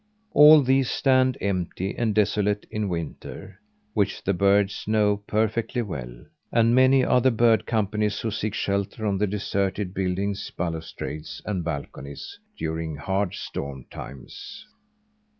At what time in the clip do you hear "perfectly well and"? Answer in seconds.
5.27-6.73